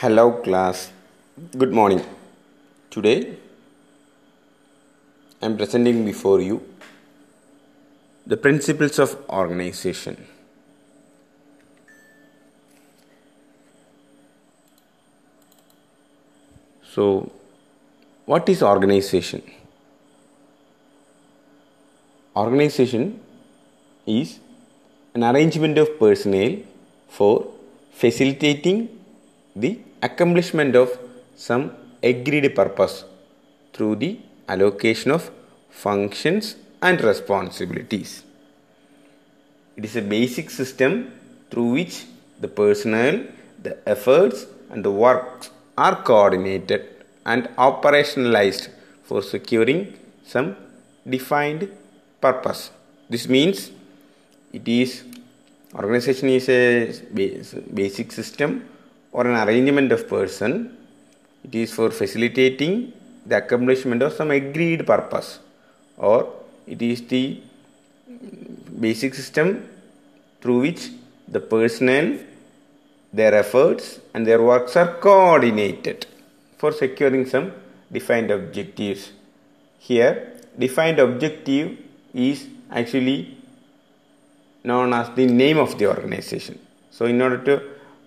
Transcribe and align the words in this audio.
Hello, 0.00 0.30
class. 0.42 0.92
Good 1.60 1.72
morning. 1.72 2.00
Today, 2.88 3.34
I 5.42 5.46
am 5.46 5.56
presenting 5.56 6.04
before 6.04 6.40
you 6.40 6.62
the 8.24 8.36
principles 8.36 9.00
of 9.00 9.16
organization. 9.28 10.24
So, 16.92 17.32
what 18.26 18.48
is 18.48 18.62
organization? 18.62 19.42
Organization 22.36 23.20
is 24.06 24.38
an 25.12 25.24
arrangement 25.24 25.76
of 25.76 25.98
personnel 25.98 26.56
for 27.08 27.50
facilitating 27.90 28.88
the 29.56 29.80
accomplishment 30.02 30.76
of 30.76 30.98
some 31.36 31.72
agreed 32.02 32.54
purpose 32.54 33.04
through 33.72 33.96
the 33.96 34.18
allocation 34.48 35.10
of 35.10 35.30
functions 35.70 36.56
and 36.82 37.00
responsibilities. 37.02 38.22
It 39.76 39.84
is 39.84 39.96
a 39.96 40.02
basic 40.02 40.50
system 40.50 41.12
through 41.50 41.70
which 41.72 42.04
the 42.40 42.48
personnel, 42.48 43.24
the 43.62 43.76
efforts, 43.88 44.46
and 44.70 44.84
the 44.84 44.90
works 44.90 45.50
are 45.76 46.02
coordinated 46.02 46.88
and 47.24 47.44
operationalized 47.56 48.68
for 49.04 49.22
securing 49.22 49.94
some 50.24 50.56
defined 51.08 51.70
purpose. 52.20 52.70
This 53.08 53.28
means 53.28 53.70
it 54.52 54.66
is 54.66 55.04
organization 55.74 56.28
is 56.30 56.48
a 56.48 57.60
basic 57.72 58.10
system 58.12 58.68
or 59.12 59.26
an 59.26 59.36
arrangement 59.48 59.92
of 59.92 60.08
person. 60.08 60.76
It 61.44 61.54
is 61.54 61.72
for 61.72 61.90
facilitating 61.90 62.92
the 63.28 63.36
accomplishment 63.38 64.02
of 64.02 64.12
some 64.12 64.30
agreed 64.30 64.86
purpose 64.86 65.38
or 65.96 66.32
it 66.66 66.80
is 66.80 67.02
the 67.12 67.40
basic 68.86 69.14
system 69.14 69.68
through 70.40 70.60
which 70.66 70.82
the 71.36 71.40
personnel 71.40 72.08
their 73.12 73.34
efforts 73.34 74.00
and 74.14 74.26
their 74.26 74.42
works 74.42 74.76
are 74.76 74.90
coordinated 75.06 76.06
for 76.56 76.70
securing 76.72 77.24
some 77.26 77.52
defined 77.96 78.30
objectives 78.30 79.02
here 79.88 80.14
defined 80.64 80.98
objective 80.98 81.66
is 82.14 82.46
actually 82.70 83.18
known 84.64 84.92
as 85.00 85.08
the 85.18 85.26
name 85.26 85.58
of 85.66 85.78
the 85.78 85.86
organization 85.94 86.58
so 86.90 87.04
in 87.06 87.20
order 87.26 87.38
to 87.48 87.54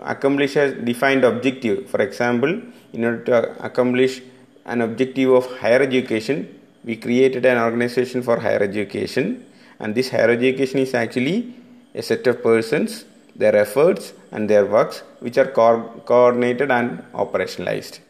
accomplish 0.00 0.56
a 0.56 0.74
defined 0.74 1.24
objective. 1.24 1.88
For 1.90 2.00
example 2.02 2.60
in 2.92 3.04
order 3.04 3.24
to 3.24 3.64
accomplish 3.64 4.22
an 4.64 4.80
objective 4.80 5.30
of 5.30 5.46
higher 5.58 5.82
education 5.82 6.58
we 6.84 6.96
created 6.96 7.44
an 7.46 7.58
organization 7.58 8.22
for 8.22 8.40
higher 8.40 8.62
education. 8.62 9.44
And 9.78 9.94
this 9.94 10.10
higher 10.10 10.30
education 10.30 10.78
is 10.80 10.94
actually 10.94 11.54
a 11.94 12.02
set 12.02 12.26
of 12.26 12.42
persons 12.42 13.04
their 13.34 13.56
efforts 13.56 14.12
and 14.30 14.48
their 14.50 14.66
works 14.66 15.02
which 15.20 15.38
are 15.38 15.46
co- 15.46 16.02
coordinated 16.04 16.70
and 16.70 17.02
operationalized 17.14 18.00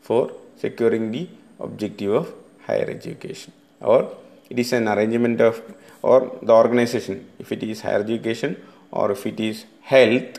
for 0.00 0.32
securing 0.56 1.10
the 1.10 1.28
objective 1.60 2.12
of 2.14 2.34
higher 2.66 2.88
education. 2.88 3.52
Or 3.80 4.16
it 4.48 4.58
is 4.58 4.72
an 4.72 4.88
arrangement 4.88 5.40
of 5.40 5.62
or 6.02 6.38
the 6.42 6.52
organization 6.52 7.28
if 7.38 7.52
it 7.52 7.62
is 7.62 7.82
higher 7.82 8.00
education 8.00 8.56
or 8.90 9.12
if 9.12 9.26
it 9.26 9.40
is 9.40 9.66
health 9.82 10.38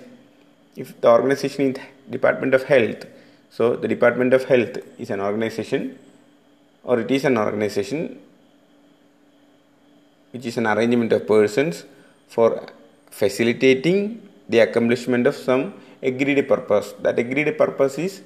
if 0.82 0.90
the 1.02 1.10
organization 1.18 1.64
is 1.72 1.78
department 2.16 2.54
of 2.58 2.64
health 2.72 3.02
so 3.58 3.76
the 3.84 3.90
department 3.96 4.34
of 4.38 4.44
health 4.52 4.78
is 5.04 5.10
an 5.16 5.22
organization 5.28 5.84
or 6.84 7.00
it 7.04 7.12
is 7.18 7.26
an 7.30 7.38
organization 7.46 8.02
which 10.32 10.46
is 10.46 10.58
an 10.62 10.68
arrangement 10.72 11.12
of 11.18 11.22
persons 11.34 11.84
for 12.36 12.50
facilitating 13.10 14.00
the 14.50 14.60
accomplishment 14.60 15.26
of 15.28 15.36
some 15.36 15.74
agreed 16.02 16.48
purpose. 16.48 16.94
That 17.02 17.18
agreed 17.20 17.58
purpose 17.58 17.98
is 17.98 18.22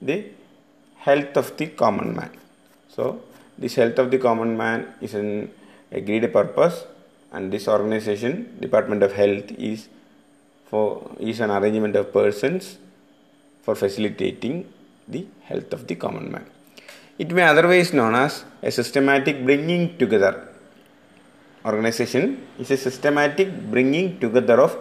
the 0.00 0.26
health 0.96 1.36
of 1.36 1.56
the 1.56 1.66
common 1.68 2.14
man. 2.14 2.30
So 2.88 3.22
this 3.58 3.74
health 3.76 3.98
of 3.98 4.10
the 4.10 4.18
common 4.18 4.56
man 4.56 4.94
is 5.00 5.14
an 5.14 5.50
agreed 5.90 6.32
purpose 6.32 6.84
and 7.32 7.52
this 7.52 7.66
organization 7.68 8.58
department 8.60 9.02
of 9.02 9.12
health 9.12 9.50
is 9.52 9.88
for 10.74 10.86
is 11.30 11.38
an 11.46 11.50
arrangement 11.56 11.94
of 12.00 12.06
persons 12.18 12.64
for 13.64 13.74
facilitating 13.82 14.54
the 15.14 15.22
health 15.48 15.70
of 15.76 15.82
the 15.88 15.96
common 16.04 16.26
man. 16.34 16.46
It 17.22 17.30
may 17.36 17.44
otherwise 17.52 17.90
known 17.98 18.14
as 18.24 18.32
a 18.68 18.70
systematic 18.78 19.36
bringing 19.48 19.82
together. 20.02 20.32
Organization 21.70 22.24
is 22.62 22.70
a 22.76 22.78
systematic 22.86 23.48
bringing 23.74 24.06
together 24.24 24.56
of 24.66 24.72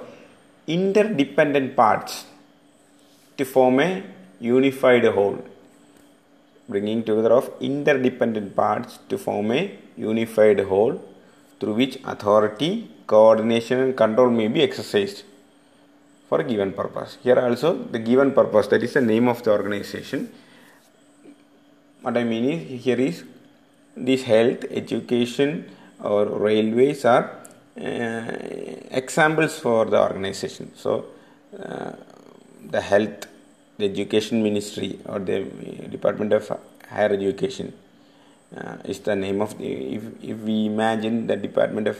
interdependent 0.75 1.69
parts 1.81 2.13
to 3.37 3.45
form 3.53 3.77
a 3.87 3.91
unified 4.53 5.05
whole. 5.17 5.37
Bringing 6.73 7.01
together 7.09 7.33
of 7.39 7.45
interdependent 7.69 8.49
parts 8.61 8.99
to 9.09 9.17
form 9.25 9.51
a 9.59 9.63
unified 10.09 10.61
whole 10.71 10.95
through 11.59 11.75
which 11.81 11.95
authority 12.13 12.71
coordination 13.13 13.79
and 13.85 13.93
control 14.03 14.31
may 14.39 14.47
be 14.55 14.61
exercised 14.67 15.21
for 16.33 16.41
a 16.41 16.47
given 16.51 16.71
purpose. 16.81 17.11
Here 17.25 17.39
also 17.39 17.69
the 17.95 17.99
given 17.99 18.31
purpose 18.39 18.67
that 18.71 18.81
is 18.87 18.93
the 18.93 19.05
name 19.13 19.27
of 19.33 19.43
the 19.43 19.51
organization. 19.57 20.21
What 22.01 22.17
i 22.21 22.23
mean 22.31 22.45
is 22.53 22.83
here 22.85 23.01
is 23.09 23.17
this 24.09 24.23
health 24.23 24.63
education 24.81 25.49
or 26.11 26.21
railways 26.47 27.05
are 27.13 27.25
uh, 27.89 28.31
examples 29.01 29.59
for 29.65 29.85
the 29.93 29.99
organization. 30.07 30.71
So 30.83 30.91
uh, 31.67 31.91
the 32.75 32.81
health 32.81 33.27
the 33.77 33.85
education 33.93 34.43
ministry 34.47 34.91
or 35.05 35.19
the 35.19 35.37
department 35.95 36.33
of 36.39 36.43
higher 36.89 37.13
education 37.19 37.73
uh, 38.57 38.91
is 38.91 38.99
the 39.09 39.15
name 39.15 39.39
of 39.45 39.57
the 39.59 39.71
if, 39.97 40.03
if 40.31 40.37
we 40.49 40.57
imagine 40.73 41.15
the 41.31 41.37
department 41.47 41.87
of 41.93 41.97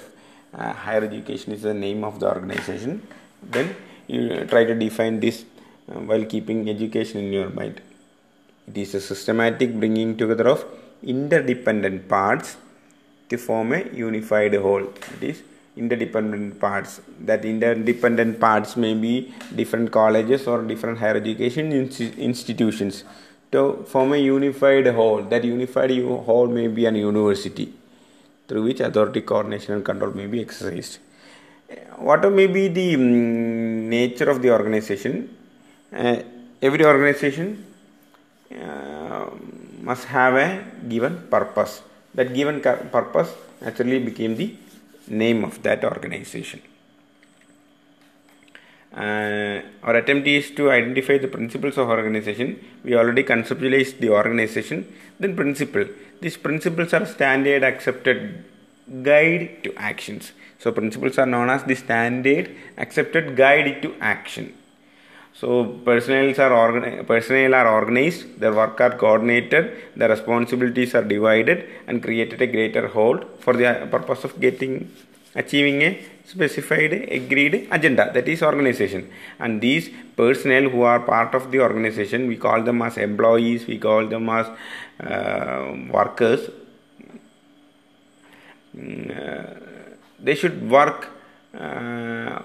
uh, 0.53 0.73
higher 0.85 1.03
education 1.11 1.53
is 1.53 1.63
the 1.69 1.77
name 1.88 2.03
of 2.09 2.19
the 2.19 2.27
organization 2.35 3.01
then 3.55 3.75
you 4.08 4.46
try 4.46 4.64
to 4.66 4.75
define 4.75 5.19
this 5.19 5.46
uh, 5.90 6.00
while 6.00 6.25
keeping 6.25 6.69
education 6.69 7.19
in 7.25 7.34
your 7.34 7.50
mind. 7.50 7.81
It 8.68 8.78
is 8.78 8.96
a 8.96 9.02
systematic 9.02 9.78
bringing 9.80 10.18
together 10.18 10.47
of 10.50 10.66
interdependent 11.03 12.08
parts 12.08 12.58
to 13.30 13.38
form 13.38 13.74
a 13.74 13.84
unified 13.94 14.53
whole. 14.56 14.84
It 15.16 15.24
is 15.24 15.44
interdependent 15.75 16.59
parts. 16.59 17.02
That 17.19 17.44
interdependent 17.44 18.40
parts 18.40 18.78
may 18.78 18.94
be 18.94 19.34
different 19.56 19.92
colleges 19.92 20.47
or 20.47 20.62
different 20.62 21.00
higher 21.00 21.18
education 21.18 21.72
institutions. 21.72 23.03
To 23.52 23.84
form 23.88 24.13
a 24.13 24.18
unified 24.18 24.88
whole 24.88 25.22
that 25.24 25.44
unified 25.44 25.92
whole 25.92 26.47
may 26.47 26.68
be 26.68 26.86
an 26.86 26.96
university 26.96 27.72
through 28.47 28.63
which 28.63 28.80
authority 28.80 29.22
coordination 29.22 29.75
and 29.75 29.86
control 29.86 30.12
may 30.12 30.25
be 30.25 30.42
exercised 30.42 30.97
what 31.97 32.22
may 32.31 32.47
be 32.47 32.67
the 32.67 32.95
um, 32.95 33.89
nature 33.89 34.29
of 34.29 34.41
the 34.41 34.51
organization 34.57 35.29
uh, 35.94 36.17
every 36.61 36.85
organization 36.85 37.47
uh, 38.66 39.25
must 39.81 40.06
have 40.06 40.35
a 40.35 40.63
given 40.88 41.16
purpose 41.29 41.81
that 42.16 42.33
given 42.33 42.62
purpose 42.62 43.31
actually 43.66 44.00
became 44.00 44.35
the 44.35 44.56
name 45.07 45.44
of 45.44 45.62
that 45.63 45.83
organization. 45.83 46.62
Uh, 48.95 49.62
our 49.83 49.95
attempt 49.95 50.28
is 50.28 50.51
to 50.51 50.69
identify 50.69 51.17
the 51.17 51.28
principles 51.28 51.77
of 51.77 51.89
organization. 51.89 52.63
We 52.83 52.95
already 52.95 53.24
conceptualized 53.24 54.00
the 54.00 54.09
organization, 54.09 54.94
then 55.19 55.36
principle. 55.36 55.86
These 56.21 56.38
principles 56.38 56.94
are 56.94 57.06
standard 57.06 57.63
accepted 57.63 58.44
guide 59.01 59.63
to 59.63 59.74
actions. 59.75 60.31
So 60.63 60.71
principles 60.71 61.18
are 61.18 61.25
known 61.25 61.50
as 61.50 61.63
the 61.65 61.75
standard 61.75 62.56
accepted 62.77 63.36
guide 63.36 63.81
to 63.81 63.94
action. 64.00 64.54
So 65.33 65.48
personnel 65.88 66.30
are 66.45 66.54
organi- 66.63 67.06
personnel 67.06 67.54
are 67.56 67.68
organized, 67.68 68.39
their 68.39 68.54
work 68.54 68.80
are 68.80 68.95
coordinated, 68.95 69.63
their 69.98 70.07
responsibilities 70.07 70.95
are 70.95 71.04
divided 71.04 71.68
and 71.88 72.01
created 72.01 72.42
a 72.42 72.48
greater 72.48 72.88
whole 72.88 73.19
for 73.39 73.54
the 73.54 73.89
purpose 73.92 74.24
of 74.24 74.39
getting 74.39 74.89
achieving 75.36 75.81
a 75.81 75.92
specified 76.31 76.94
agreed 77.19 77.68
agenda 77.77 78.10
that 78.13 78.27
is 78.33 78.42
organization 78.42 79.10
and 79.39 79.60
these 79.60 79.89
personnel 80.15 80.69
who 80.69 80.83
are 80.83 81.00
part 81.00 81.33
of 81.39 81.51
the 81.51 81.60
organization 81.60 82.27
we 82.27 82.38
call 82.38 82.62
them 82.62 82.83
as 82.83 82.98
employees 82.98 83.65
we 83.65 83.77
call 83.80 84.06
them 84.13 84.30
as 84.30 84.45
uh, 85.00 85.75
workers 85.98 86.42
uh, 88.77 89.73
they 90.24 90.36
should 90.36 90.58
work 90.70 91.10
uh, 91.54 92.40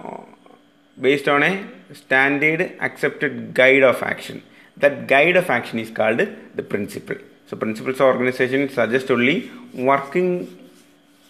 based 1.01 1.29
on 1.29 1.43
a 1.43 1.53
standard 1.95 2.61
accepted 2.81 3.55
guide 3.55 3.83
of 3.83 4.03
action 4.03 4.43
that 4.83 5.07
guide 5.07 5.37
of 5.37 5.51
action 5.51 5.79
is 5.79 5.91
called 5.91 6.21
the 6.55 6.63
principle. 6.63 7.17
So 7.47 7.57
principles 7.57 7.97
of 7.97 8.07
organization 8.07 8.69
suggest 8.69 9.11
only 9.11 9.51
working 9.75 10.31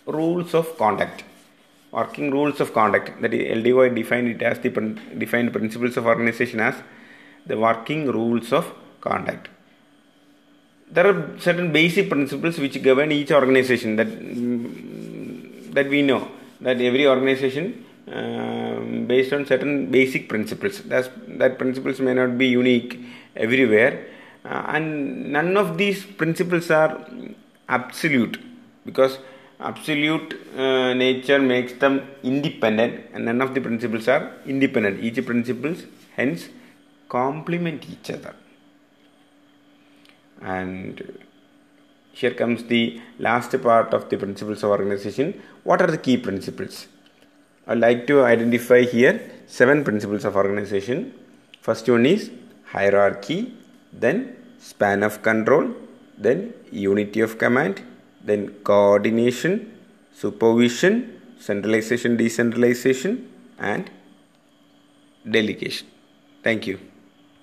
rules 0.06 0.55
of 0.55 0.77
conduct. 0.77 1.25
Working 1.91 2.31
rules 2.31 2.61
of 2.61 2.75
conduct 2.75 3.21
that 3.23 3.33
is 3.33 3.43
LDY 3.59 3.95
defined 3.95 4.29
it 4.29 4.43
as 4.43 4.59
the 4.59 4.71
defined 5.17 5.53
principles 5.53 5.97
of 5.97 6.06
organization 6.06 6.61
as 6.61 6.75
the 7.47 7.56
working 7.56 8.06
rules 8.06 8.53
of 8.53 8.71
conduct. 9.00 9.49
There 10.91 11.06
are 11.06 11.39
certain 11.39 11.73
basic 11.73 12.11
principles 12.11 12.59
which 12.59 12.83
govern 12.83 13.12
each 13.12 13.31
organization 13.31 13.97
that 13.97 14.11
that 15.75 15.89
we 15.89 16.03
know 16.03 16.31
that 16.60 16.81
every 16.81 17.06
organization 17.06 17.84
um, 18.12 19.06
based 19.06 19.32
on 19.32 19.46
certain 19.46 19.90
basic 19.90 20.28
principles. 20.28 20.82
That's, 20.82 21.08
that 21.28 21.58
principles 21.58 22.00
may 22.00 22.14
not 22.14 22.38
be 22.38 22.46
unique 22.46 23.00
everywhere, 23.37 24.06
uh, 24.44 24.64
and 24.69 25.32
none 25.32 25.56
of 25.56 25.76
these 25.76 26.05
principles 26.05 26.70
are 26.70 27.06
absolute 27.69 28.40
because 28.87 29.19
absolute 29.60 30.40
uh, 30.56 30.94
nature 30.94 31.38
makes 31.38 31.75
them 31.75 32.08
independent, 32.22 33.11
and 33.12 33.25
none 33.25 33.40
of 33.40 33.54
the 33.54 33.61
principles 33.61 34.08
are 34.08 34.32
independent. 34.46 35.02
Each 35.02 35.25
principles 35.25 35.84
hence 36.16 36.49
complement 37.08 37.84
each 37.90 38.11
other. 38.11 38.34
And 40.40 41.27
here 42.20 42.35
comes 42.41 42.65
the 42.75 43.00
last 43.26 43.53
part 43.67 43.88
of 43.97 44.09
the 44.11 44.17
principles 44.23 44.62
of 44.65 44.70
organization. 44.76 45.26
What 45.69 45.81
are 45.82 45.91
the 45.97 46.03
key 46.06 46.17
principles? 46.17 46.88
I'd 47.67 47.81
like 47.87 48.06
to 48.11 48.17
identify 48.25 48.81
here 48.94 49.15
seven 49.47 49.85
principles 49.85 50.25
of 50.25 50.35
organization. 50.43 50.99
First 51.61 51.88
one 51.88 52.06
is 52.06 52.31
hierarchy, 52.73 53.55
then 53.93 54.37
span 54.59 55.03
of 55.03 55.23
control, 55.23 55.75
then 56.26 56.55
unity 56.73 57.20
of 57.20 57.38
command, 57.38 57.82
then 58.25 58.43
coordination, 58.71 59.53
supervision, 60.12 60.94
centralization, 61.38 62.17
decentralization, 62.17 63.31
and 63.59 63.91
delegation. 65.37 65.87
Thank 66.43 66.67
you. 66.67 66.79